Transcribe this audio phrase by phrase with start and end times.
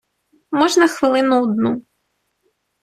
[0.59, 1.71] Можна хвилину одну.